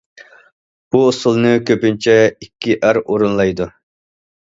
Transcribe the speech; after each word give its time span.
بۇ 0.95 1.01
ئۇسسۇلنى 1.09 1.51
كۆپىنچە 1.67 2.15
ئىككى 2.45 2.79
ئەر 2.89 3.01
ئورۇنلايدۇ. 3.03 3.69